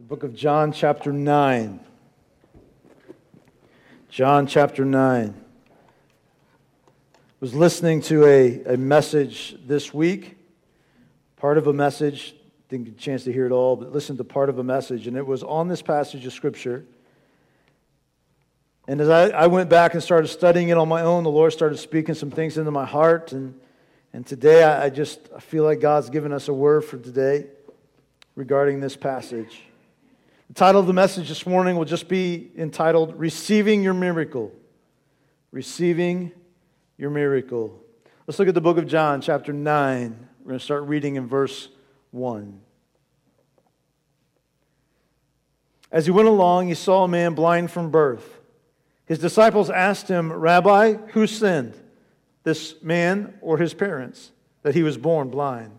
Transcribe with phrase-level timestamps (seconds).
[0.00, 1.80] The book of John, chapter 9.
[4.08, 5.34] John, chapter 9.
[7.40, 10.38] was listening to a, a message this week,
[11.36, 12.36] part of a message.
[12.68, 15.08] Didn't get a chance to hear it all, but listened to part of a message,
[15.08, 16.84] and it was on this passage of Scripture.
[18.86, 21.52] And as I, I went back and started studying it on my own, the Lord
[21.52, 23.32] started speaking some things into my heart.
[23.32, 23.58] And,
[24.12, 27.46] and today I, I just I feel like God's given us a word for today
[28.36, 29.64] regarding this passage.
[30.48, 34.50] The title of the message this morning will just be entitled Receiving Your Miracle.
[35.52, 36.32] Receiving
[36.96, 37.78] Your Miracle.
[38.26, 40.28] Let's look at the book of John, chapter 9.
[40.40, 41.68] We're going to start reading in verse
[42.12, 42.62] 1.
[45.92, 48.40] As he went along, he saw a man blind from birth.
[49.04, 51.74] His disciples asked him, Rabbi, who sinned,
[52.44, 54.30] this man or his parents,
[54.62, 55.78] that he was born blind?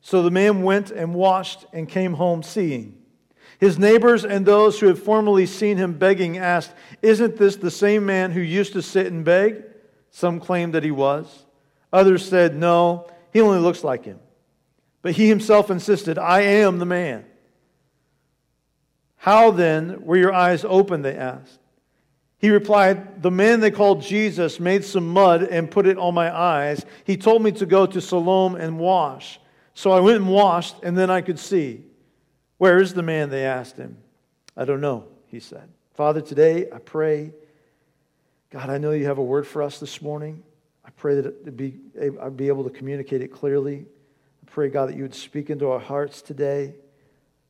[0.00, 2.96] So the man went and washed and came home seeing.
[3.58, 6.72] His neighbors and those who had formerly seen him begging asked,
[7.02, 9.64] Isn't this the same man who used to sit and beg?
[10.10, 11.44] Some claimed that he was.
[11.92, 14.18] Others said, No, he only looks like him.
[15.02, 17.24] But he himself insisted, I am the man.
[19.16, 21.04] How then were your eyes opened?
[21.04, 21.58] They asked.
[22.38, 26.34] He replied, The man they called Jesus made some mud and put it on my
[26.36, 26.84] eyes.
[27.04, 29.40] He told me to go to Siloam and wash.
[29.76, 31.84] So I went and washed, and then I could see.
[32.56, 33.28] Where is the man?
[33.28, 33.98] They asked him.
[34.56, 35.68] I don't know, he said.
[35.92, 37.34] Father, today I pray,
[38.48, 40.42] God, I know you have a word for us this morning.
[40.82, 43.84] I pray that it be, I'd be able to communicate it clearly.
[44.42, 46.72] I pray, God, that you would speak into our hearts today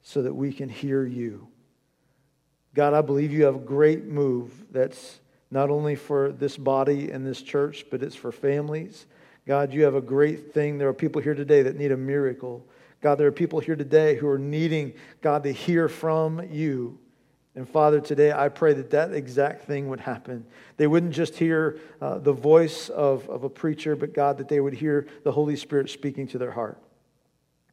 [0.03, 1.47] so that we can hear you.
[2.75, 5.21] God, I believe you have a great move that's
[5.53, 9.07] not only for this body and this church, but it's for families.
[9.47, 10.79] God, you have a great thing.
[10.79, 12.67] There are people here today that need a miracle.
[13.01, 16.99] God, there are people here today who are needing, God, to hear from you.
[17.55, 20.45] And Father, today I pray that that exact thing would happen.
[20.77, 24.61] They wouldn't just hear uh, the voice of, of a preacher, but God, that they
[24.61, 26.79] would hear the Holy Spirit speaking to their heart.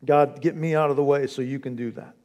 [0.06, 2.16] God, get me out of the way so you can do that.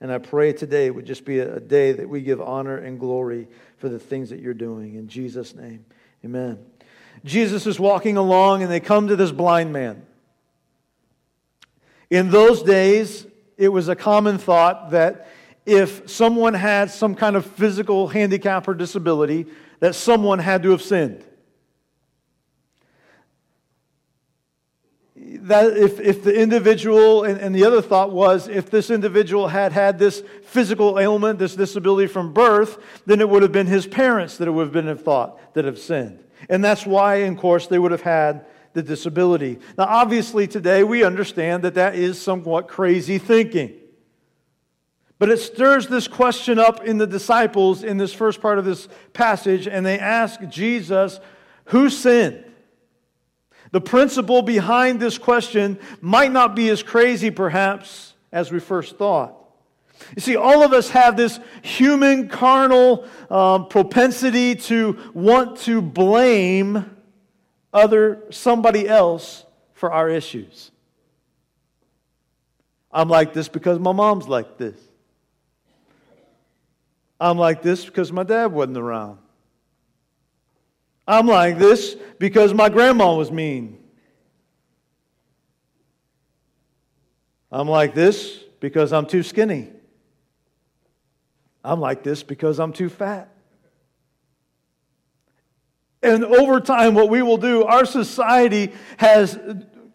[0.00, 2.98] And I pray today would just be a, a day that we give honor and
[2.98, 4.94] glory for the things that you're doing.
[4.94, 5.84] In Jesus' name,
[6.24, 6.58] amen.
[7.24, 10.06] Jesus is walking along and they come to this blind man.
[12.08, 13.26] In those days,
[13.56, 15.28] it was a common thought that
[15.66, 19.46] if someone had some kind of physical handicap or disability,
[19.80, 21.24] that someone had to have sinned.
[25.14, 29.72] That if, if the individual, and, and the other thought was if this individual had
[29.72, 34.38] had this physical ailment, this disability from birth, then it would have been his parents
[34.38, 36.24] that it would have been thought that have sinned.
[36.48, 39.58] And that's why, of course, they would have had the disability.
[39.76, 43.74] Now, obviously, today we understand that that is somewhat crazy thinking.
[45.18, 48.88] But it stirs this question up in the disciples in this first part of this
[49.12, 51.20] passage, and they ask Jesus,
[51.66, 52.44] Who sinned?
[53.72, 59.39] The principle behind this question might not be as crazy, perhaps, as we first thought.
[60.16, 66.96] You see, all of us have this human carnal um, propensity to want to blame
[67.72, 69.44] other somebody else
[69.74, 70.70] for our issues.
[72.92, 74.76] I'm like this because my mom's like this.
[77.20, 79.18] I'm like this because my dad wasn't around.
[81.06, 83.78] I'm like this because my grandma was mean.
[87.52, 89.70] I'm like this because I'm too skinny.
[91.64, 93.28] I'm like this because I'm too fat.
[96.02, 99.38] And over time, what we will do, our society has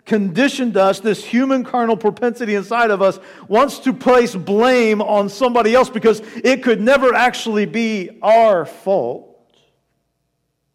[0.06, 5.74] conditioned us, this human carnal propensity inside of us wants to place blame on somebody
[5.74, 9.32] else because it could never actually be our fault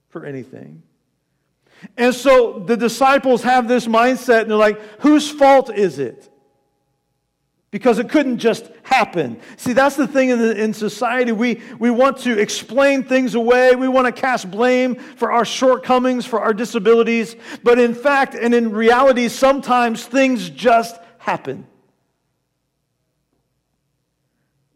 [0.09, 0.83] for anything.
[1.97, 6.30] And so the disciples have this mindset and they're like, whose fault is it?
[7.71, 9.41] Because it couldn't just happen.
[9.57, 11.31] See, that's the thing in, the, in society.
[11.31, 13.77] We, we want to explain things away.
[13.77, 17.37] We want to cast blame for our shortcomings, for our disabilities.
[17.63, 21.67] But in fact, and in reality, sometimes things just happen.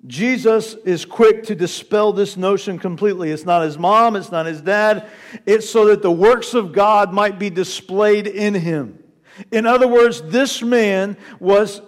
[0.07, 3.31] Jesus is quick to dispel this notion completely.
[3.31, 5.09] It's not his mom, it's not his dad.
[5.47, 9.03] It's so that the works of God might be displayed in him.
[9.51, 11.81] In other words, this man was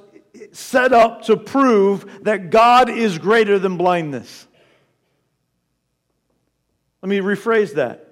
[0.57, 4.47] set up to prove that God is greater than blindness.
[7.03, 8.03] Let me rephrase that.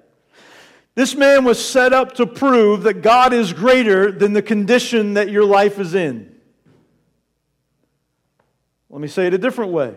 [0.94, 5.30] This man was set up to prove that God is greater than the condition that
[5.30, 6.32] your life is in.
[8.90, 9.94] Let me say it a different way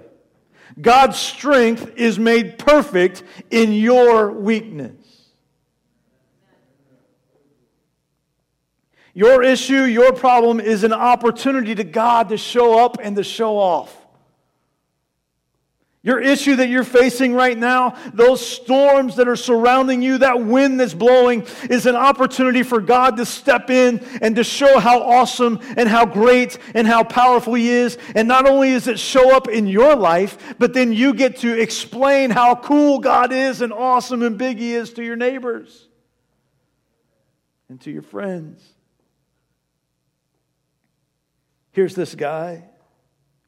[0.79, 5.06] God's strength is made perfect in your weakness.
[9.17, 13.57] Your issue, your problem is an opportunity to God to show up and to show
[13.57, 14.05] off.
[16.03, 20.79] Your issue that you're facing right now, those storms that are surrounding you, that wind
[20.79, 25.61] that's blowing, is an opportunity for God to step in and to show how awesome
[25.75, 27.97] and how great and how powerful He is.
[28.13, 31.59] And not only does it show up in your life, but then you get to
[31.59, 35.87] explain how cool God is and awesome and big He is to your neighbors
[37.67, 38.76] and to your friends.
[41.77, 42.63] Here's this guy,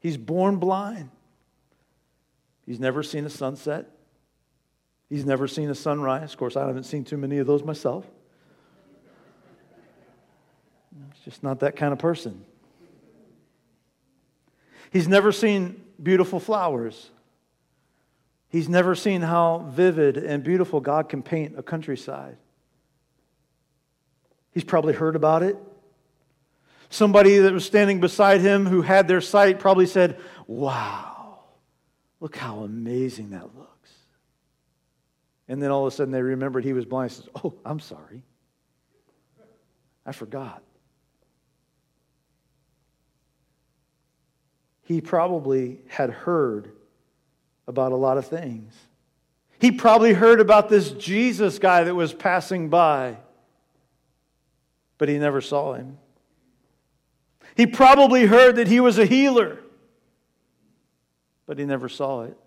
[0.01, 1.09] he's born blind.
[2.63, 3.89] He's never seen a sunset.
[5.09, 6.33] He's never seen a sunrise.
[6.33, 8.05] Of course, I haven't seen too many of those myself.
[11.09, 12.45] It's just not that kind of person.
[14.91, 17.09] He's never seen beautiful flowers.
[18.49, 22.37] He's never seen how vivid and beautiful God can paint a countryside.
[24.51, 25.57] He's probably heard about it.
[26.89, 31.09] Somebody that was standing beside him who had their sight probably said, Wow,
[32.19, 33.89] Look how amazing that looks.
[35.47, 37.11] And then all of a sudden they remembered he was blind.
[37.11, 38.23] Says, "Oh, I'm sorry.
[40.05, 40.61] I forgot."
[44.83, 46.71] He probably had heard
[47.67, 48.73] about a lot of things.
[49.59, 53.17] He probably heard about this Jesus guy that was passing by,
[54.97, 55.97] but he never saw him.
[57.59, 59.59] He probably heard that he was a healer
[61.49, 62.37] but he never saw it.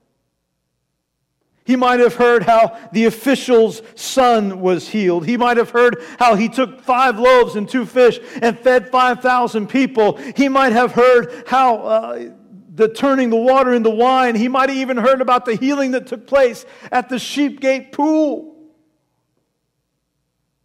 [1.64, 5.26] He might have heard how the official's son was healed.
[5.26, 9.66] He might have heard how he took five loaves and two fish and fed 5,000
[9.68, 10.18] people.
[10.36, 12.30] He might have heard how uh,
[12.72, 14.36] the turning the water into wine.
[14.36, 18.54] He might have even heard about the healing that took place at the Sheepgate pool.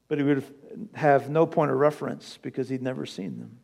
[0.10, 0.44] But he would
[0.94, 3.57] have no point of reference because he'd never seen them.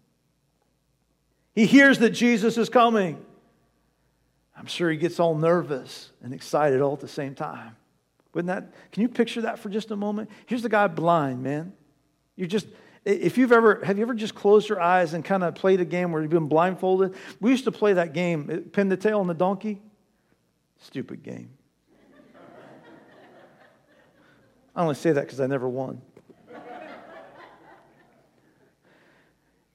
[1.54, 3.24] He hears that Jesus is coming.
[4.58, 7.76] I'm sure he gets all nervous and excited all at the same time.
[8.34, 10.30] Wouldn't that, can you picture that for just a moment?
[10.48, 11.74] Here's the guy blind, man.
[12.36, 12.66] You just,
[13.06, 15.86] if you've ever, have you ever just closed your eyes and kind of played a
[15.86, 17.14] game where you've been blindfolded?
[17.40, 19.82] We used to play that game, uh, pin the tail on the donkey.
[20.80, 21.52] Stupid game.
[24.76, 26.02] I only say that because I never won.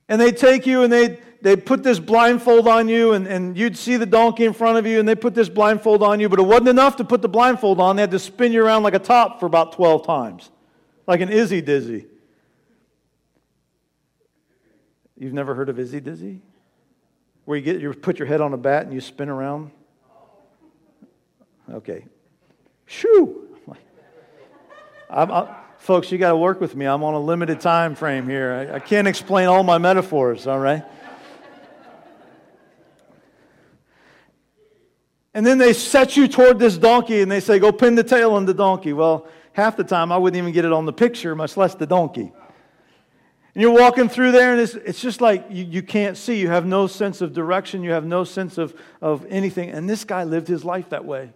[0.08, 3.76] And they take you and they they put this blindfold on you, and, and you'd
[3.76, 6.40] see the donkey in front of you, and they put this blindfold on you, but
[6.40, 7.96] it wasn't enough to put the blindfold on.
[7.96, 10.50] They had to spin you around like a top for about 12 times,
[11.06, 12.06] like an Izzy Dizzy.
[15.16, 16.40] You've never heard of Izzy Dizzy?
[17.44, 19.70] Where you get you put your head on a bat and you spin around?
[21.70, 22.04] Okay.
[22.86, 23.44] Shoo!
[25.10, 25.48] I'm, I'm,
[25.78, 26.86] folks, you got to work with me.
[26.86, 28.70] I'm on a limited time frame here.
[28.70, 30.84] I, I can't explain all my metaphors, all right?
[35.34, 38.32] And then they set you toward this donkey and they say, Go pin the tail
[38.32, 38.92] on the donkey.
[38.92, 41.86] Well, half the time I wouldn't even get it on the picture, much less the
[41.86, 42.32] donkey.
[43.54, 46.40] And you're walking through there, and it's, it's just like you, you can't see.
[46.40, 49.70] You have no sense of direction, you have no sense of, of anything.
[49.70, 51.32] And this guy lived his life that way.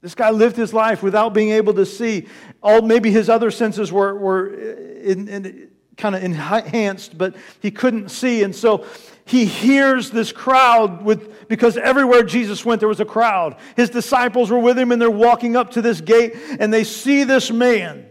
[0.00, 2.28] This guy lived his life without being able to see.
[2.62, 8.10] All maybe his other senses were, were in, in, kind of enhanced, but he couldn't
[8.10, 8.44] see.
[8.44, 8.86] And so
[9.24, 13.56] he hears this crowd with because everywhere Jesus went there was a crowd.
[13.76, 17.24] His disciples were with him and they're walking up to this gate and they see
[17.24, 18.06] this man.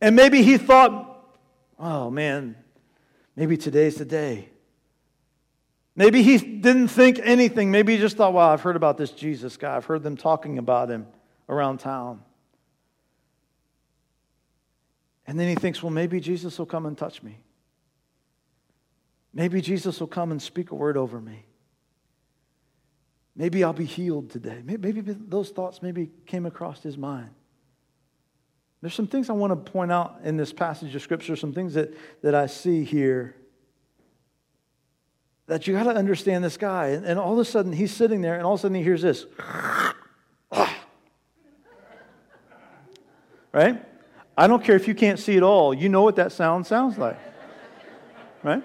[0.00, 1.26] And maybe he thought,
[1.78, 2.56] "Oh man,
[3.36, 4.49] maybe today's the day."
[5.96, 7.70] Maybe he didn't think anything.
[7.70, 9.76] Maybe he just thought, "Wow, I've heard about this Jesus guy.
[9.76, 11.06] I've heard them talking about him
[11.48, 12.22] around town."
[15.26, 17.38] And then he thinks, well, maybe Jesus will come and touch me.
[19.32, 21.44] Maybe Jesus will come and speak a word over me.
[23.36, 24.60] Maybe I'll be healed today.
[24.64, 27.30] Maybe those thoughts maybe came across his mind.
[28.80, 31.74] There's some things I want to point out in this passage of Scripture, some things
[31.74, 33.36] that, that I see here
[35.50, 36.90] that you got to understand this guy.
[36.90, 38.84] And, and all of a sudden, he's sitting there, and all of a sudden, he
[38.84, 39.26] hears this.
[43.52, 43.84] right?
[44.38, 45.74] I don't care if you can't see it all.
[45.74, 47.18] You know what that sound sounds like.
[48.44, 48.62] Right?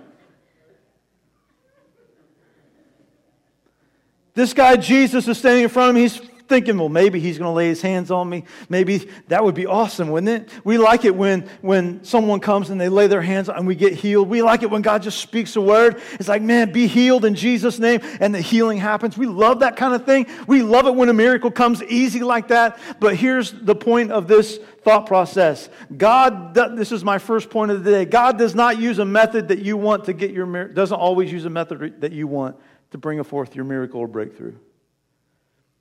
[4.35, 6.03] This guy, Jesus, is standing in front of him.
[6.03, 8.43] He's thinking, well, maybe he's going to lay his hands on me.
[8.69, 10.49] Maybe that would be awesome, wouldn't it?
[10.63, 13.75] We like it when, when someone comes and they lay their hands on and we
[13.75, 14.29] get healed.
[14.29, 16.01] We like it when God just speaks a word.
[16.13, 19.17] It's like, man, be healed in Jesus' name, and the healing happens.
[19.17, 20.27] We love that kind of thing.
[20.47, 22.79] We love it when a miracle comes easy like that.
[22.99, 27.83] But here's the point of this thought process God, this is my first point of
[27.83, 28.05] the day.
[28.05, 31.45] God does not use a method that you want to get your, doesn't always use
[31.45, 32.55] a method that you want
[32.91, 34.53] to bring forth your miracle or breakthrough.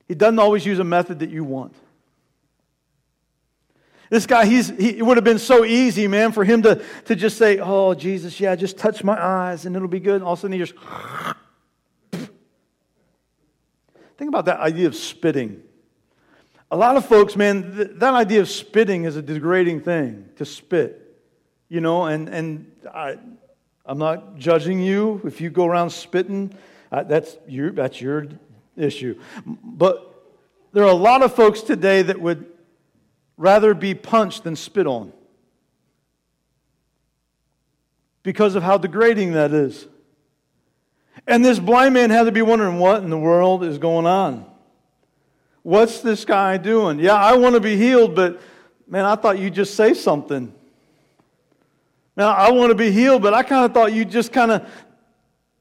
[0.07, 1.75] He doesn't always use a method that you want.
[4.11, 7.17] This guy, he's, he, it would have been so easy, man, for him to, to
[7.17, 10.17] just say, Oh, Jesus, yeah, just touch my eyes and it'll be good.
[10.17, 10.75] And all of a sudden he just.
[14.17, 15.63] Think about that idea of spitting.
[16.71, 20.45] A lot of folks, man, th- that idea of spitting is a degrading thing to
[20.45, 21.01] spit.
[21.69, 23.19] You know, and, and I,
[23.85, 26.55] I'm not judging you if you go around spitting.
[26.93, 28.29] That's, your, that's your
[28.77, 29.19] issue.
[29.47, 30.11] But
[30.73, 32.47] there are a lot of folks today that would
[33.37, 35.13] rather be punched than spit on
[38.23, 39.87] because of how degrading that is.
[41.27, 44.45] And this blind man had to be wondering what in the world is going on?
[45.63, 46.99] What's this guy doing?
[46.99, 48.41] Yeah, I want to be healed, but
[48.87, 50.53] man, I thought you'd just say something.
[52.17, 54.69] Now, I want to be healed, but I kind of thought you'd just kind of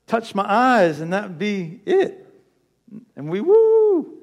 [0.05, 2.22] touch my eyes and that would be it.
[3.15, 4.17] And we, woo.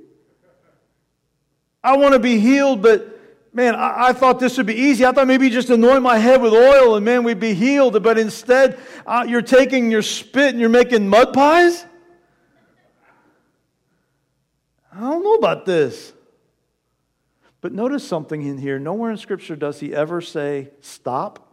[1.83, 3.19] I want to be healed, but
[3.53, 5.05] man, I, I, thought this would be easy.
[5.05, 8.03] I thought maybe you just anoint my head with oil and man, we'd be healed.
[8.03, 11.85] But instead, uh, you're taking your spit and you're making mud pies?
[14.93, 16.13] I don't know about this.
[17.61, 18.79] But notice something in here.
[18.79, 21.47] Nowhere in Scripture does he ever say stop.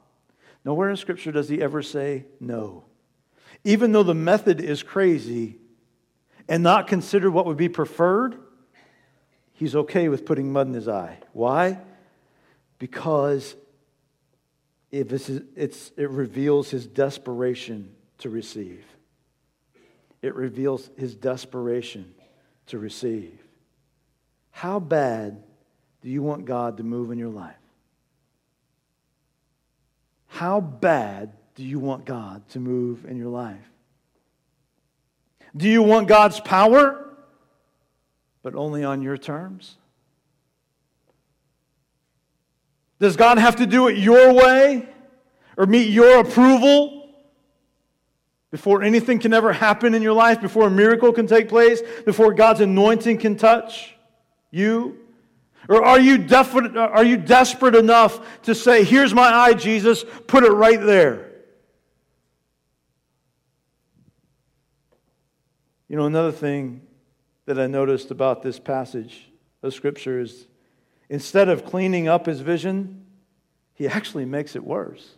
[0.64, 2.86] Nowhere in Scripture does he ever say no.
[3.64, 5.58] Even though the method is crazy,
[6.48, 8.38] and not consider what would be preferred,
[9.54, 11.18] he's okay with putting mud in his eye.
[11.34, 11.80] Why?
[12.80, 13.56] Because
[14.92, 15.12] it,
[15.98, 18.86] it reveals his desperation to receive.
[20.22, 22.14] It reveals his desperation
[22.68, 23.38] to receive.
[24.52, 25.44] How bad
[26.02, 27.56] do you want God to move in your life?
[30.28, 33.58] How bad do you want God to move in your life?
[35.56, 37.16] Do you want God's power,
[38.44, 39.78] but only on your terms?
[43.00, 44.88] Does God have to do it your way
[45.56, 47.10] or meet your approval
[48.50, 52.34] before anything can ever happen in your life, before a miracle can take place, before
[52.34, 53.96] God's anointing can touch
[54.52, 54.98] you?
[55.70, 60.44] Or are you, definite, are you desperate enough to say, Here's my eye, Jesus, put
[60.44, 61.27] it right there?
[65.88, 66.82] You know, another thing
[67.46, 69.30] that I noticed about this passage
[69.64, 70.48] of Scripture is
[71.10, 73.06] instead of cleaning up his vision,
[73.74, 75.16] he actually makes it worse.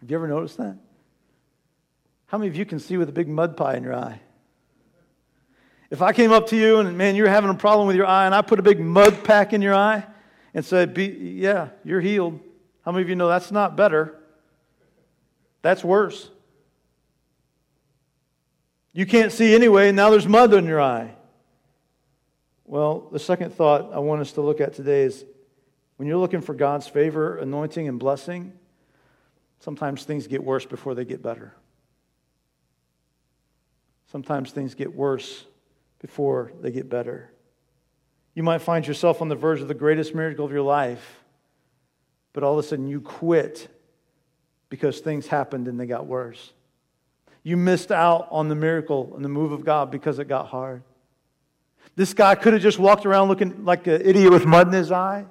[0.00, 0.76] Have you ever noticed that?
[2.26, 4.20] How many of you can see with a big mud pie in your eye?
[5.90, 8.26] If I came up to you and, man, you're having a problem with your eye,
[8.26, 10.06] and I put a big mud pack in your eye
[10.54, 12.40] and said, Yeah, you're healed.
[12.84, 14.16] How many of you know that's not better?
[15.62, 16.30] That's worse.
[18.92, 21.14] You can't see anyway, now there's mud in your eye.
[22.64, 25.24] Well, the second thought I want us to look at today is
[25.96, 28.52] when you're looking for God's favor, anointing, and blessing,
[29.60, 31.54] sometimes things get worse before they get better.
[34.10, 35.44] Sometimes things get worse
[36.00, 37.30] before they get better.
[38.34, 41.20] You might find yourself on the verge of the greatest miracle of your life,
[42.32, 43.68] but all of a sudden you quit
[44.68, 46.52] because things happened and they got worse.
[47.42, 50.82] You missed out on the miracle and the move of God because it got hard.
[51.96, 54.92] This guy could have just walked around looking like an idiot with mud in his
[54.92, 55.26] eye.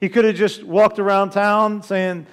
[0.00, 2.26] He could have just walked around town saying,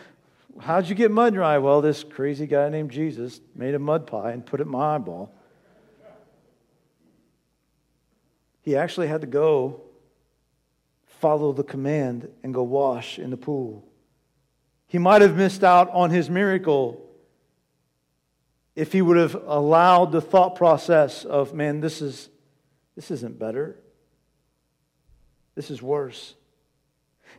[0.60, 1.60] How'd you get mud eye?
[1.60, 4.96] Well, this crazy guy named Jesus made a mud pie and put it in my
[4.96, 5.32] eyeball.
[8.64, 9.82] He actually had to go
[11.20, 13.88] follow the command and go wash in the pool.
[14.88, 17.07] He might have missed out on his miracle
[18.78, 22.30] if he would have allowed the thought process of, man, this, is,
[22.96, 23.76] this isn't better.
[25.56, 26.36] This is worse.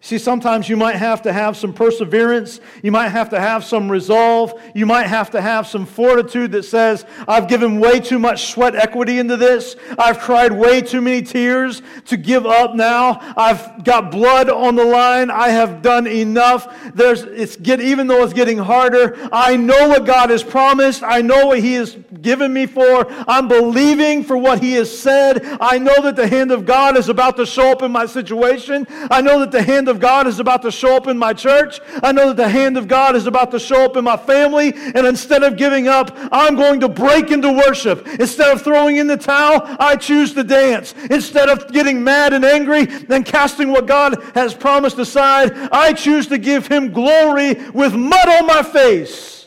[0.00, 2.61] See, sometimes you might have to have some perseverance.
[2.85, 4.54] You might have to have some resolve.
[4.73, 8.76] You might have to have some fortitude that says, I've given way too much sweat
[8.76, 9.75] equity into this.
[9.99, 13.18] I've cried way too many tears to give up now.
[13.37, 15.30] I've got blood on the line.
[15.30, 16.92] I have done enough.
[16.95, 21.02] There's, it's get, even though it's getting harder, I know what God has promised.
[21.02, 23.07] I know what He has given me for.
[23.26, 25.45] I'm believing for what He has said.
[25.61, 28.87] I know that the hand of God is about to show up in my situation.
[29.11, 31.32] I know that the hand hand of God is about to show up in my
[31.32, 31.78] church.
[32.02, 34.73] I know that the hand of God is about to show up in my family.
[34.75, 38.04] And instead of giving up, I'm going to break into worship.
[38.18, 40.97] Instead of throwing in the towel, I choose to dance.
[41.11, 46.26] Instead of getting mad and angry and casting what God has promised aside, I choose
[46.26, 49.47] to give Him glory with mud on my face.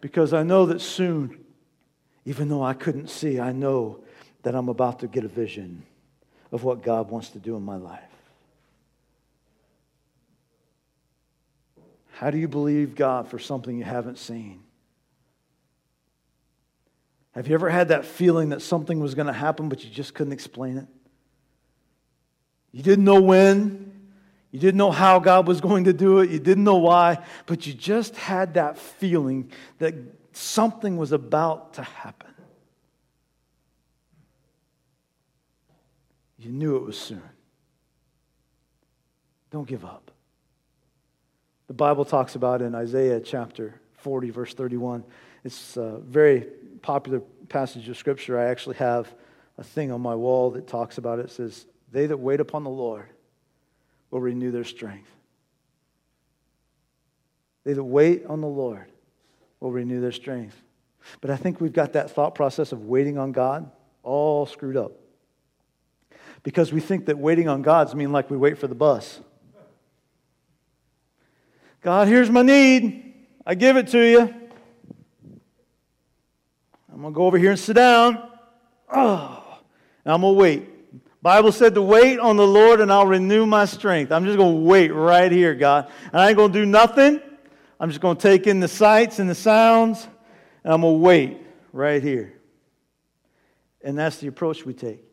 [0.00, 1.44] Because I know that soon,
[2.24, 4.04] even though I couldn't see, I know
[4.42, 5.84] that I'm about to get a vision
[6.50, 8.05] of what God wants to do in my life.
[12.16, 14.62] How do you believe God for something you haven't seen?
[17.32, 20.14] Have you ever had that feeling that something was going to happen, but you just
[20.14, 20.86] couldn't explain it?
[22.72, 23.92] You didn't know when,
[24.50, 27.66] you didn't know how God was going to do it, you didn't know why, but
[27.66, 29.92] you just had that feeling that
[30.32, 32.32] something was about to happen.
[36.38, 37.20] You knew it was soon.
[39.50, 40.05] Don't give up.
[41.66, 45.04] The Bible talks about in Isaiah chapter 40, verse 31.
[45.44, 46.46] It's a very
[46.80, 48.38] popular passage of Scripture.
[48.38, 49.12] I actually have
[49.58, 51.26] a thing on my wall that talks about it.
[51.26, 53.08] It says, They that wait upon the Lord
[54.10, 55.10] will renew their strength.
[57.64, 58.86] They that wait on the Lord
[59.58, 60.62] will renew their strength.
[61.20, 63.70] But I think we've got that thought process of waiting on God
[64.04, 64.92] all screwed up.
[66.44, 69.20] Because we think that waiting on God's mean like we wait for the bus.
[71.86, 73.14] God, here's my need.
[73.46, 74.22] I give it to you.
[76.92, 78.28] I'm going to go over here and sit down.
[78.92, 79.60] Oh,
[80.04, 81.22] and I'm going to wait.
[81.22, 84.10] Bible said to wait on the Lord and I'll renew my strength.
[84.10, 85.88] I'm just going to wait right here, God.
[86.06, 87.20] And I ain't going to do nothing.
[87.78, 90.08] I'm just going to take in the sights and the sounds
[90.64, 91.38] and I'm going to wait
[91.72, 92.34] right here.
[93.84, 95.04] And that's the approach we take.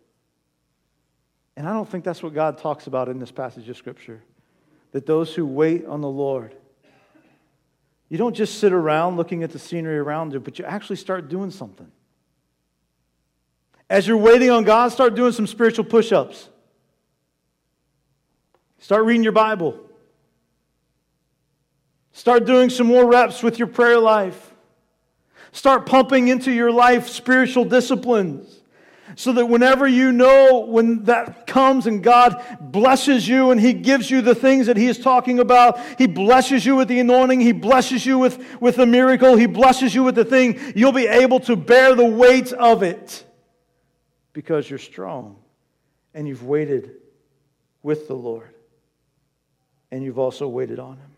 [1.56, 4.24] And I don't think that's what God talks about in this passage of Scripture.
[4.92, 6.56] That those who wait on the Lord
[8.10, 11.30] you don't just sit around looking at the scenery around you, but you actually start
[11.30, 11.92] doing something.
[13.90, 16.50] As you're waiting on God, start doing some spiritual push ups.
[18.80, 19.80] Start reading your Bible.
[22.12, 24.54] Start doing some more reps with your prayer life.
[25.52, 28.63] Start pumping into your life spiritual disciplines
[29.16, 34.10] so that whenever you know when that comes and God blesses you and He gives
[34.10, 37.52] you the things that He is talking about, He blesses you with the anointing, He
[37.52, 41.40] blesses you with, with the miracle, He blesses you with the thing, you'll be able
[41.42, 43.24] to bear the weight of it
[44.34, 45.38] because you're strong
[46.14, 46.96] and you've waited
[47.82, 48.50] with the Lord
[49.92, 51.10] and you've also waited on Him.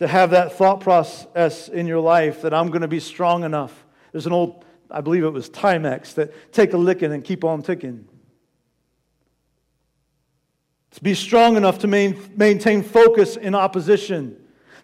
[0.00, 3.84] To have that thought process in your life that I'm going to be strong enough.
[4.12, 7.62] There's an old I believe it was Timex, that take a licking and keep on
[7.62, 8.06] ticking.
[10.92, 14.36] To be strong enough to main, maintain focus in opposition.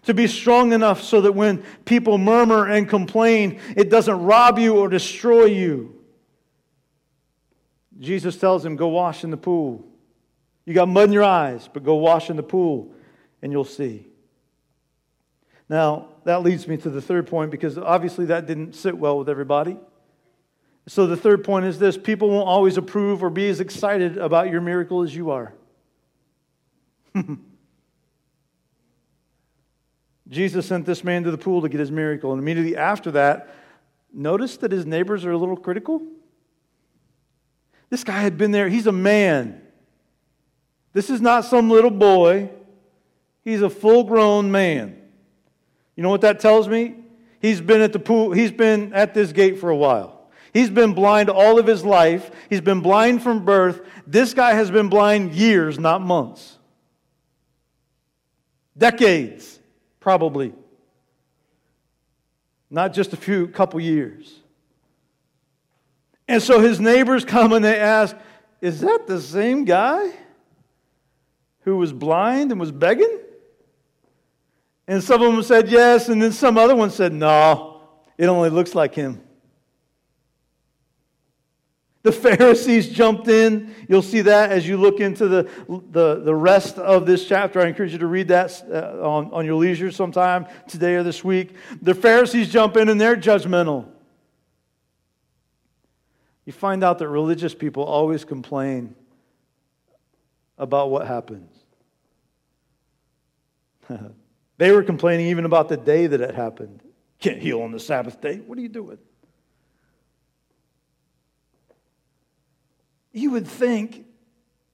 [0.03, 4.77] To be strong enough so that when people murmur and complain, it doesn't rob you
[4.77, 5.95] or destroy you.
[7.99, 9.85] Jesus tells him, Go wash in the pool.
[10.65, 12.93] You got mud in your eyes, but go wash in the pool
[13.41, 14.07] and you'll see.
[15.67, 19.29] Now, that leads me to the third point because obviously that didn't sit well with
[19.29, 19.77] everybody.
[20.87, 24.51] So the third point is this people won't always approve or be as excited about
[24.51, 25.53] your miracle as you are.
[30.27, 33.53] Jesus sent this man to the pool to get his miracle, and immediately after that,
[34.13, 36.01] notice that his neighbors are a little critical.
[37.89, 39.61] This guy had been there, he's a man.
[40.93, 42.49] This is not some little boy,
[43.43, 44.99] he's a full grown man.
[45.95, 46.95] You know what that tells me?
[47.39, 50.14] He's been at the pool, he's been at this gate for a while.
[50.55, 52.31] He's been blind all of his life.
[52.49, 53.81] He's been blind from birth.
[54.07, 56.57] This guy has been blind years, not months.
[58.77, 59.59] Decades,
[59.99, 60.53] probably.
[62.69, 64.39] Not just a few, couple years.
[66.25, 68.15] And so his neighbors come and they ask,
[68.61, 70.09] Is that the same guy
[71.63, 73.19] who was blind and was begging?
[74.87, 77.81] And some of them said yes, and then some other one said, No,
[78.17, 79.24] it only looks like him.
[82.05, 83.73] The Pharisees jumped in.
[83.89, 85.49] You'll see that as you look into the,
[85.89, 87.59] the, the rest of this chapter.
[87.59, 91.23] I encourage you to read that uh, on, on your leisure sometime today or this
[91.23, 91.55] week.
[91.81, 93.87] The Pharisees jump in and they're judgmental.
[96.45, 98.93] You find out that religious people always complain
[100.59, 101.51] about what happens.
[104.59, 106.83] they were complaining even about the day that it happened.
[107.17, 108.41] Can't heal on the Sabbath day.
[108.45, 108.99] What are you doing?
[113.15, 114.05] You would think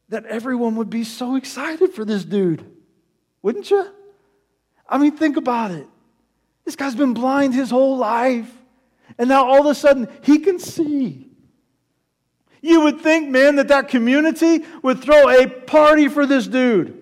[0.09, 2.65] that everyone would be so excited for this dude,
[3.41, 3.87] wouldn't you?
[4.89, 5.87] I mean, think about it.
[6.65, 8.51] This guy's been blind his whole life,
[9.17, 11.29] and now all of a sudden he can see.
[12.61, 17.00] You would think, man, that that community would throw a party for this dude.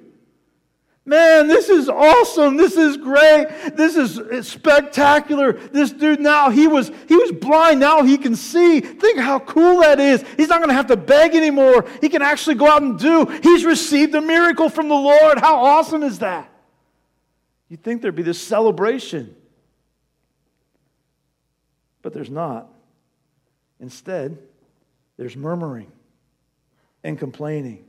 [1.09, 2.55] Man, this is awesome.
[2.55, 3.47] This is great.
[3.75, 5.53] This is spectacular.
[5.53, 7.79] This dude now, he was, he was blind.
[7.79, 8.79] Now he can see.
[8.79, 10.23] Think how cool that is.
[10.37, 11.87] He's not going to have to beg anymore.
[11.99, 13.25] He can actually go out and do.
[13.41, 15.39] He's received a miracle from the Lord.
[15.39, 16.47] How awesome is that?
[17.69, 19.35] You'd think there'd be this celebration.
[22.03, 22.69] But there's not.
[23.79, 24.37] Instead,
[25.17, 25.91] there's murmuring
[27.03, 27.88] and complaining.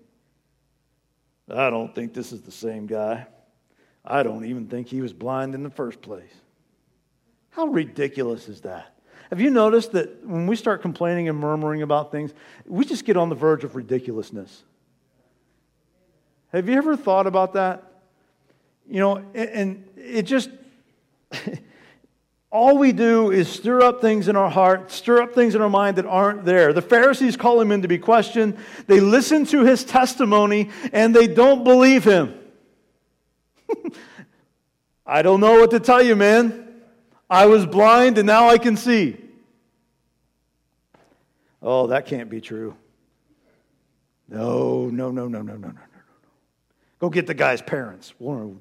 [1.51, 3.27] I don't think this is the same guy.
[4.05, 6.33] I don't even think he was blind in the first place.
[7.51, 8.95] How ridiculous is that?
[9.31, 12.33] Have you noticed that when we start complaining and murmuring about things,
[12.67, 14.63] we just get on the verge of ridiculousness?
[16.53, 17.85] Have you ever thought about that?
[18.89, 20.51] You know, and it just,
[22.53, 25.71] all we do is stir up things in our heart, stir up things in our
[25.71, 26.73] mind that aren't there.
[26.73, 28.59] The Pharisees call him in to be questioned.
[28.89, 32.35] They listen to his testimony and they don't believe him.
[35.07, 36.83] I don't know what to tell you, man.
[37.29, 39.17] I was blind and now I can see.
[41.63, 42.75] Oh, that can't be true.
[44.29, 45.81] No, no, no, no, no, no, no, no, no.
[46.99, 48.13] Go get the guy's parents.
[48.19, 48.59] We're, we're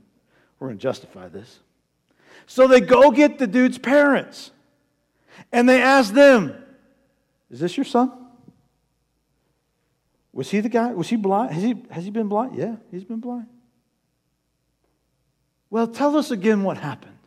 [0.67, 1.59] going to justify this.
[2.49, 4.49] So they go get the dude's parents
[5.51, 6.55] and they ask them,
[7.51, 8.11] Is this your son?
[10.33, 10.91] Was he the guy?
[10.93, 11.53] Was he blind?
[11.53, 12.55] Has he, has he been blind?
[12.55, 13.45] Yeah, he's been blind.
[15.69, 17.19] Well, tell us again what happened.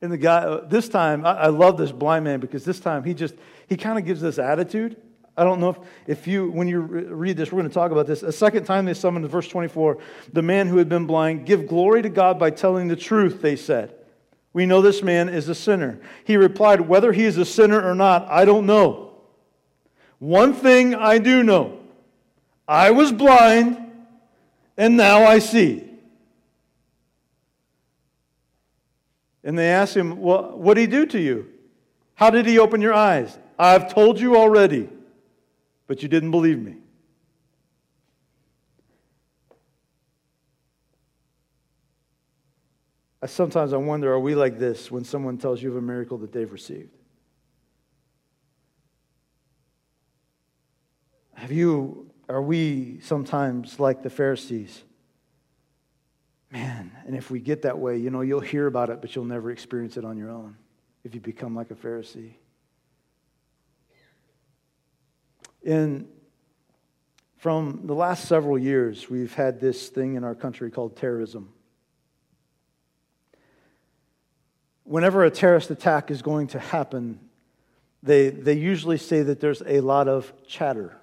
[0.00, 3.04] And the guy, uh, this time, I, I love this blind man because this time
[3.04, 3.34] he just,
[3.66, 4.96] he kind of gives this attitude.
[5.36, 8.06] I don't know if, if you, when you read this, we're going to talk about
[8.06, 8.22] this.
[8.22, 9.98] A second time they summoned, verse 24,
[10.32, 13.56] the man who had been blind, give glory to God by telling the truth, they
[13.56, 13.94] said.
[14.52, 16.00] We know this man is a sinner.
[16.24, 19.14] He replied, Whether he is a sinner or not, I don't know.
[20.20, 21.80] One thing I do know
[22.68, 23.78] I was blind,
[24.76, 25.90] and now I see.
[29.42, 31.50] And they asked him, Well, what did he do to you?
[32.14, 33.36] How did he open your eyes?
[33.58, 34.88] I've told you already
[35.86, 36.76] but you didn't believe me.
[43.22, 46.18] I, sometimes I wonder are we like this when someone tells you of a miracle
[46.18, 46.90] that they've received?
[51.34, 54.82] Have you, are we sometimes like the Pharisees?
[56.50, 59.24] Man, and if we get that way, you know, you'll hear about it, but you'll
[59.24, 60.56] never experience it on your own
[61.02, 62.34] if you become like a Pharisee.
[65.64, 66.06] In,
[67.38, 71.48] from the last several years, we've had this thing in our country called terrorism.
[74.84, 77.18] Whenever a terrorist attack is going to happen,
[78.02, 80.98] they, they usually say that there's a lot of chatter.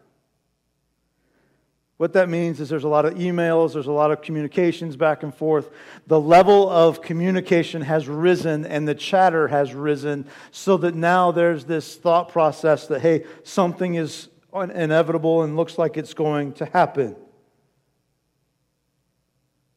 [1.97, 5.21] What that means is there's a lot of emails, there's a lot of communications back
[5.21, 5.69] and forth.
[6.07, 11.65] The level of communication has risen and the chatter has risen so that now there's
[11.65, 17.15] this thought process that, hey, something is inevitable and looks like it's going to happen.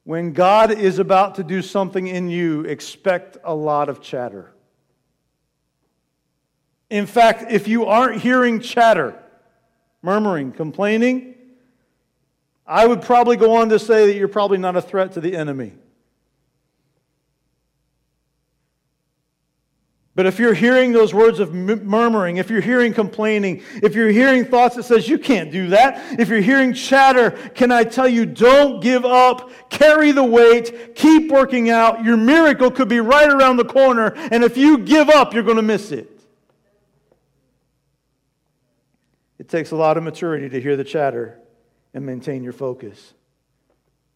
[0.04, 4.52] When God is about to do something in you, expect a lot of chatter.
[6.90, 9.18] In fact, if you aren't hearing chatter,
[10.02, 11.34] murmuring, complaining,
[12.66, 15.36] I would probably go on to say that you're probably not a threat to the
[15.36, 15.72] enemy.
[20.16, 24.44] But if you're hearing those words of murmuring, if you're hearing complaining, if you're hearing
[24.44, 28.24] thoughts that says you can't do that, if you're hearing chatter, can I tell you
[28.24, 32.04] don't give up, carry the weight, keep working out.
[32.04, 35.56] Your miracle could be right around the corner, and if you give up, you're going
[35.56, 36.08] to miss it.
[39.40, 41.40] It takes a lot of maturity to hear the chatter
[41.92, 43.14] and maintain your focus.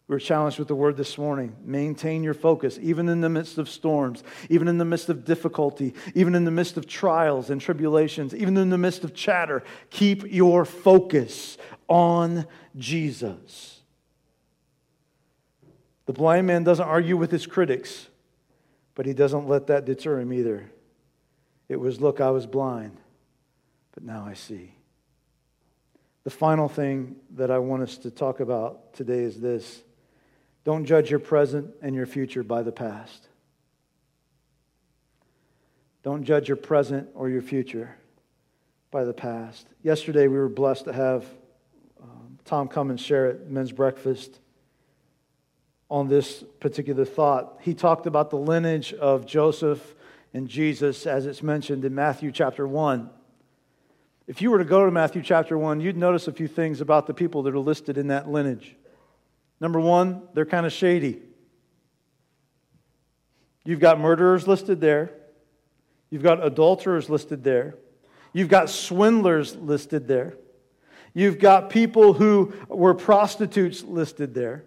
[0.09, 1.55] We were challenged with the word this morning.
[1.63, 5.93] Maintain your focus, even in the midst of storms, even in the midst of difficulty,
[6.15, 9.63] even in the midst of trials and tribulations, even in the midst of chatter.
[9.91, 13.81] Keep your focus on Jesus.
[16.07, 18.07] The blind man doesn't argue with his critics,
[18.95, 20.71] but he doesn't let that deter him either.
[21.67, 22.97] It was, Look, I was blind,
[23.93, 24.73] but now I see.
[26.23, 29.83] The final thing that I want us to talk about today is this
[30.69, 33.27] don't judge your present and your future by the past.
[36.03, 37.95] Don't judge your present or your future
[38.91, 39.65] by the past.
[39.81, 41.25] Yesterday, we were blessed to have
[41.99, 44.41] um, Tom come and share at men's breakfast
[45.89, 47.57] on this particular thought.
[47.61, 49.95] He talked about the lineage of Joseph
[50.35, 53.09] and Jesus as it's mentioned in Matthew chapter 1.
[54.27, 57.07] If you were to go to Matthew chapter 1, you'd notice a few things about
[57.07, 58.75] the people that are listed in that lineage.
[59.59, 61.21] Number one, they're kind of shady.
[63.65, 65.11] You've got murderers listed there.
[66.09, 67.75] You've got adulterers listed there.
[68.33, 70.37] You've got swindlers listed there.
[71.13, 74.65] You've got people who were prostitutes listed there.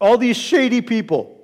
[0.00, 1.38] All these shady people.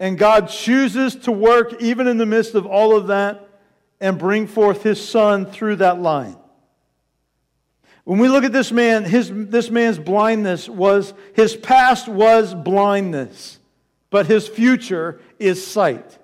[0.00, 3.48] And God chooses to work even in the midst of all of that
[4.00, 6.36] and bring forth his son through that line.
[8.04, 13.58] When we look at this man, his, this man's blindness was, his past was blindness,
[14.10, 16.18] but his future is sight.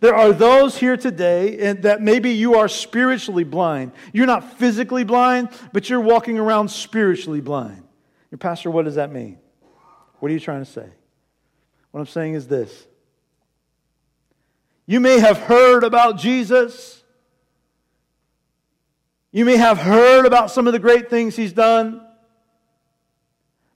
[0.00, 3.92] There are those here today that maybe you are spiritually blind.
[4.12, 7.82] You're not physically blind, but you're walking around spiritually blind.
[8.30, 9.38] Your pastor, what does that mean?
[10.20, 10.88] What are you trying to say?
[11.90, 12.86] What I'm saying is this.
[14.86, 17.01] You may have heard about Jesus.
[19.32, 22.06] You may have heard about some of the great things he's done,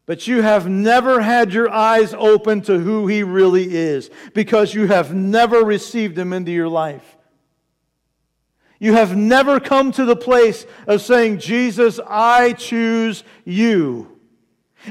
[0.04, 4.86] but you have never had your eyes open to who he really is because you
[4.86, 7.16] have never received him into your life.
[8.78, 14.16] You have never come to the place of saying, Jesus, I choose you.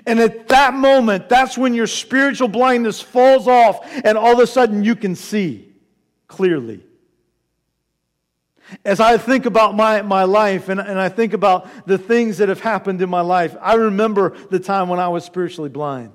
[0.05, 4.47] And at that moment, that's when your spiritual blindness falls off, and all of a
[4.47, 5.73] sudden you can see
[6.27, 6.84] clearly.
[8.83, 12.49] As I think about my, my life and, and I think about the things that
[12.49, 16.13] have happened in my life, I remember the time when I was spiritually blind.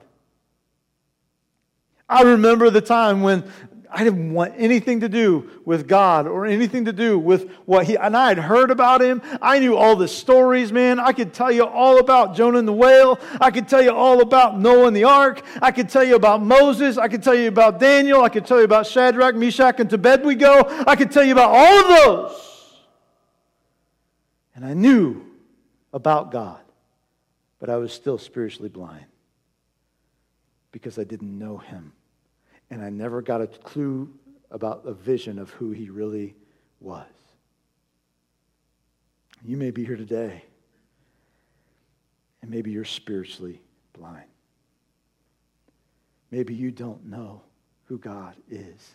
[2.09, 3.51] I remember the time when
[3.93, 7.97] I didn't want anything to do with God or anything to do with what he,
[7.97, 9.21] and I had heard about him.
[9.43, 11.01] I knew all the stories, man.
[11.01, 13.19] I could tell you all about Jonah and the whale.
[13.41, 15.43] I could tell you all about Noah and the ark.
[15.61, 16.99] I could tell you about Moses.
[16.99, 18.23] I could tell you about Daniel.
[18.23, 20.65] I could tell you about Shadrach, Meshach, and Abednego.
[20.87, 22.47] I could tell you about all of those.
[24.55, 25.25] And I knew
[25.93, 26.61] about God,
[27.59, 29.07] but I was still spiritually blind
[30.71, 31.93] because I didn't know him
[32.71, 34.13] and I never got a clue
[34.51, 36.37] about a vision of who he really
[36.81, 37.07] was.
[39.45, 40.45] You may be here today,
[42.43, 43.61] and maybe you're spiritually
[43.93, 44.29] blind.
[46.31, 47.43] Maybe you don't know
[47.87, 48.95] who God is.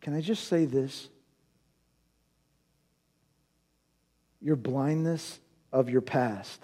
[0.00, 1.08] Can I just say this?
[4.40, 5.38] Your blindness
[5.72, 6.62] of your past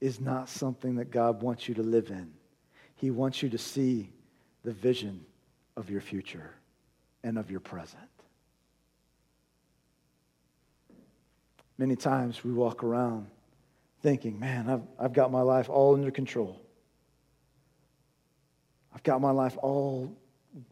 [0.00, 2.32] is not something that God wants you to live in.
[2.96, 4.10] He wants you to see
[4.64, 5.24] the vision
[5.76, 6.50] of your future
[7.22, 8.02] and of your present.
[11.78, 13.26] Many times we walk around
[14.02, 16.60] thinking, man, I've, I've got my life all under control.
[18.94, 20.14] I've got my life all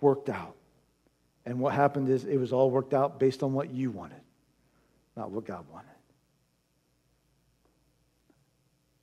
[0.00, 0.56] worked out.
[1.46, 4.20] And what happened is it was all worked out based on what you wanted,
[5.16, 5.88] not what God wanted.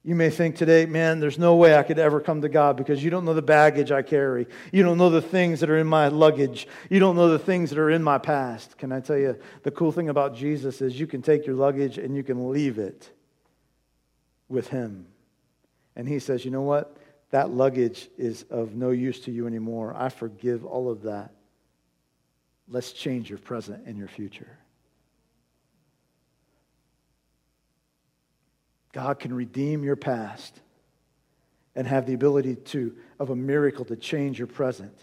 [0.08, 3.04] You may think today, man, there's no way I could ever come to God because
[3.04, 4.48] you don't know the baggage I carry.
[4.72, 6.66] You don't know the things that are in my luggage.
[6.90, 8.78] You don't know the things that are in my past.
[8.78, 11.98] Can I tell you, the cool thing about Jesus is you can take your luggage
[11.98, 13.12] and you can leave it
[14.48, 15.08] with Him.
[15.98, 16.96] And He says, you know what?
[17.32, 19.94] That luggage is of no use to you anymore.
[19.94, 21.34] I forgive all of that.
[22.70, 24.58] Let's change your present and your future.
[28.98, 30.60] God can redeem your past
[31.76, 34.98] and have the ability to, of a miracle to change your present.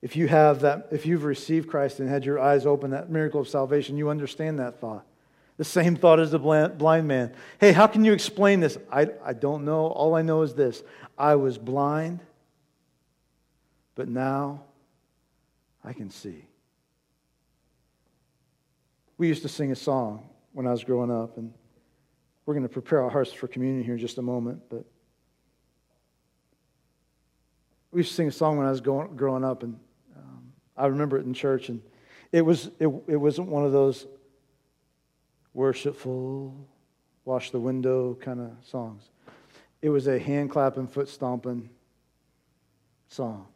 [0.00, 3.40] If you have that, if you've received Christ and had your eyes open, that miracle
[3.40, 5.06] of salvation, you understand that thought.
[5.56, 7.32] The same thought as the blind man.
[7.60, 8.76] Hey, how can you explain this?
[8.90, 9.86] I, I don't know.
[9.86, 10.82] All I know is this
[11.16, 12.18] I was blind,
[13.94, 14.64] but now
[15.84, 16.44] I can see.
[19.16, 21.36] We used to sing a song when I was growing up.
[21.36, 21.52] And
[22.46, 24.84] We're going to prepare our hearts for communion here in just a moment, but
[27.90, 29.78] we used to sing a song when I was going, growing up, and
[30.16, 31.82] um, I remember it in church, and
[32.32, 34.06] it was it, it wasn't one of those
[35.54, 36.56] worshipful,
[37.24, 39.10] wash the window kind of songs.
[39.82, 41.68] It was a hand clapping, foot stomping
[43.08, 43.46] song.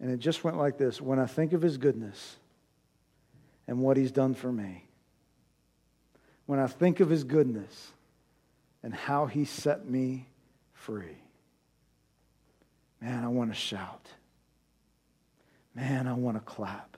[0.00, 2.36] And it just went like this When I think of his goodness
[3.66, 4.87] and what he's done for me,
[6.48, 7.92] when I think of his goodness
[8.82, 10.26] and how he set me
[10.72, 11.18] free,
[13.02, 14.06] man, I want to shout.
[15.74, 16.96] Man, I want to clap.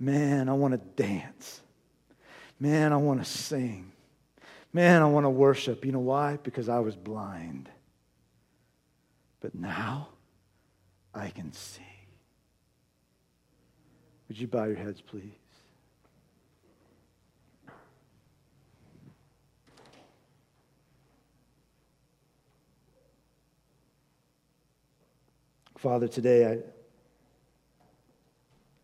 [0.00, 1.60] Man, I want to dance.
[2.58, 3.92] Man, I want to sing.
[4.72, 5.84] Man, I want to worship.
[5.84, 6.38] You know why?
[6.42, 7.68] Because I was blind.
[9.40, 10.08] But now
[11.14, 11.82] I can see.
[14.28, 15.34] Would you bow your heads, please?
[25.86, 26.58] Father, today I,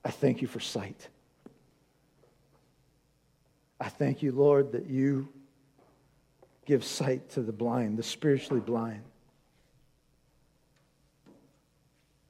[0.04, 1.08] I thank you for sight.
[3.80, 5.28] I thank you, Lord, that you
[6.64, 9.02] give sight to the blind, the spiritually blind.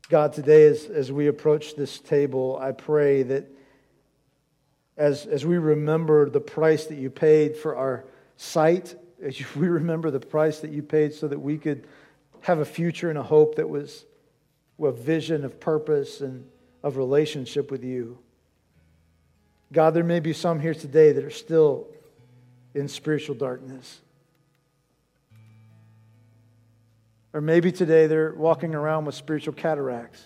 [0.08, 3.50] God, today as, as we approach this table, I pray that
[4.96, 8.06] as, as we remember the price that you paid for our
[8.38, 11.86] sight, as we remember the price that you paid so that we could
[12.40, 14.06] have a future and a hope that was
[14.86, 16.46] a vision of purpose and
[16.82, 18.18] of relationship with you.
[19.72, 21.88] God, there may be some here today that are still
[22.74, 24.00] in spiritual darkness.
[27.32, 30.22] Or maybe today they're walking around with spiritual cataracts.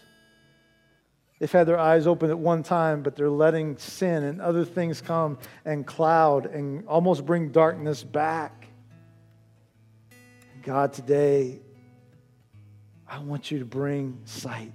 [1.38, 5.00] They've had their eyes open at one time, but they're letting sin and other things
[5.00, 8.68] come and cloud and almost bring darkness back.
[10.62, 11.60] God, today,
[13.08, 14.72] I want you to bring sight.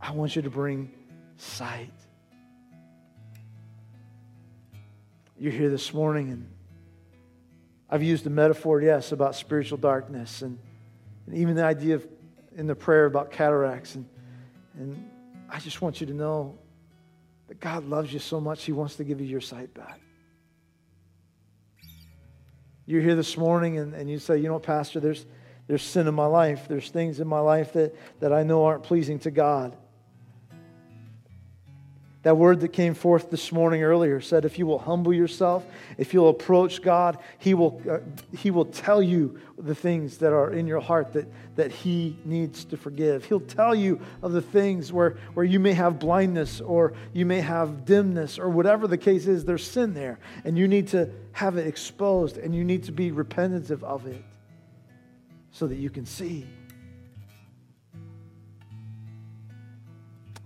[0.00, 0.90] I want you to bring
[1.36, 1.92] sight.
[5.38, 6.48] You're here this morning, and
[7.90, 10.58] I've used the metaphor, yes, about spiritual darkness, and,
[11.26, 12.06] and even the idea of
[12.56, 13.94] in the prayer about cataracts.
[13.94, 14.04] And,
[14.78, 15.10] and
[15.48, 16.58] I just want you to know
[17.46, 20.00] that God loves you so much, He wants to give you your sight back.
[22.84, 25.24] You're here this morning, and, and you say, you know, Pastor, there's,
[25.68, 26.66] there's sin in my life.
[26.66, 29.76] There's things in my life that, that I know aren't pleasing to God.
[32.22, 35.64] That word that came forth this morning earlier said, if you will humble yourself,
[35.98, 37.98] if you'll approach God, He will, uh,
[38.36, 41.26] he will tell you the things that are in your heart that,
[41.56, 43.24] that He needs to forgive.
[43.24, 47.40] He'll tell you of the things where, where you may have blindness or you may
[47.40, 50.18] have dimness or whatever the case is, there's sin there.
[50.44, 54.24] And you need to have it exposed and you need to be repentant of it
[55.50, 56.46] so that you can see.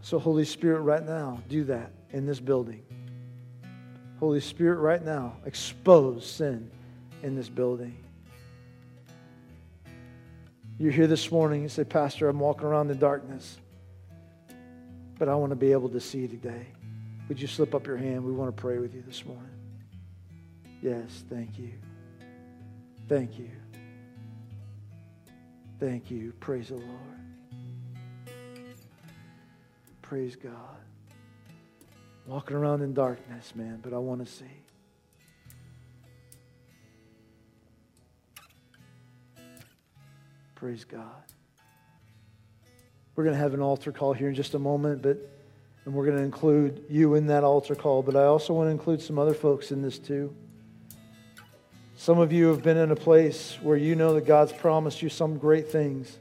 [0.03, 2.83] So, Holy Spirit, right now, do that in this building.
[4.19, 6.71] Holy Spirit, right now, expose sin
[7.23, 7.97] in this building.
[10.79, 13.59] You're here this morning, you say, Pastor, I'm walking around in darkness,
[15.19, 16.67] but I want to be able to see today.
[17.29, 18.25] Would you slip up your hand?
[18.25, 19.49] We want to pray with you this morning.
[20.83, 21.73] Yes, thank you.
[23.09, 23.51] Thank you.
[25.83, 26.33] Thank you.
[26.39, 26.89] Praise the Lord.
[30.01, 30.55] Praise God.
[32.25, 34.45] Walking around in darkness, man, but I want to see.
[40.55, 41.03] Praise God.
[43.17, 45.19] We're going to have an altar call here in just a moment, but
[45.85, 48.71] and we're going to include you in that altar call, but I also want to
[48.71, 50.33] include some other folks in this too.
[52.03, 55.09] Some of you have been in a place where you know that God's promised you
[55.09, 56.19] some great things.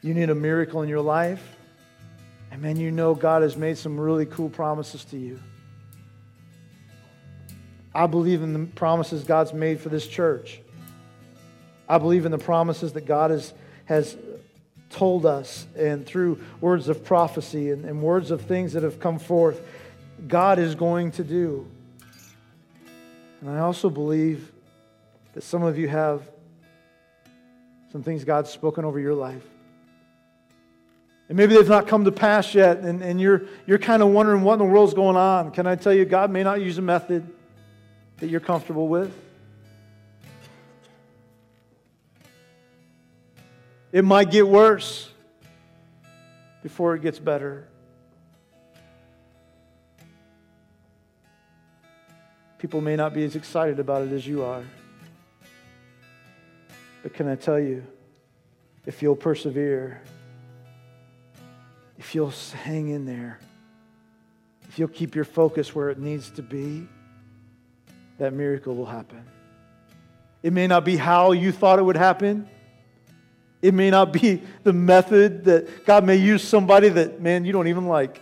[0.00, 1.56] You need a miracle in your life.
[2.50, 5.38] And man, you know God has made some really cool promises to you.
[7.94, 10.60] I believe in the promises God's made for this church.
[11.88, 14.16] I believe in the promises that God has, has
[14.90, 19.20] told us and through words of prophecy and, and words of things that have come
[19.20, 19.60] forth,
[20.26, 21.64] God is going to do.
[23.42, 24.52] And I also believe
[25.34, 26.22] that some of you have
[27.90, 29.42] some things God's spoken over your life.
[31.28, 34.42] And maybe they've not come to pass yet, and, and you're, you're kind of wondering
[34.42, 35.50] what in the world's going on.
[35.50, 37.28] Can I tell you, God may not use a method
[38.18, 39.12] that you're comfortable with?
[43.90, 45.10] It might get worse
[46.62, 47.66] before it gets better.
[52.62, 54.62] People may not be as excited about it as you are.
[57.02, 57.84] But can I tell you,
[58.86, 60.00] if you'll persevere,
[61.98, 62.32] if you'll
[62.62, 63.40] hang in there,
[64.68, 66.86] if you'll keep your focus where it needs to be,
[68.18, 69.24] that miracle will happen.
[70.44, 72.48] It may not be how you thought it would happen.
[73.60, 77.66] It may not be the method that God may use somebody that, man, you don't
[77.66, 78.20] even like.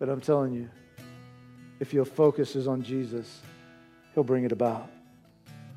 [0.00, 0.70] But I'm telling you,
[1.78, 3.40] if your focus is on Jesus,
[4.14, 4.90] He'll bring it about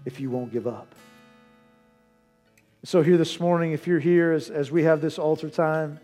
[0.06, 0.96] if you won't give up.
[2.86, 6.00] So, here this morning, if you're here as, as we have this altar time,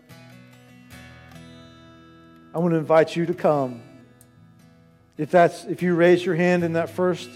[2.54, 3.82] I want to invite you to come.
[5.16, 7.28] If that's if you raise your hand in that first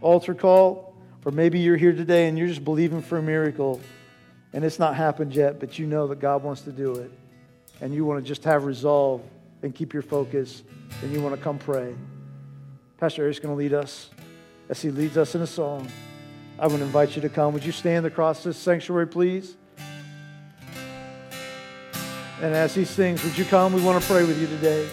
[0.00, 3.80] altar call, or maybe you're here today and you're just believing for a miracle
[4.52, 7.12] and it's not happened yet, but you know that God wants to do it,
[7.80, 9.22] and you want to just have resolve
[9.62, 10.62] and keep your focus,
[11.02, 11.94] and you want to come pray.
[12.98, 14.10] Pastor Eric's going to lead us
[14.68, 15.88] as he leads us in a song.
[16.58, 17.52] I would invite you to come.
[17.54, 19.56] Would you stand across this sanctuary, please?
[22.40, 23.72] And as he sings, would you come?
[23.72, 24.88] We want to pray with you today,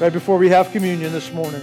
[0.00, 1.62] right before we have communion this morning.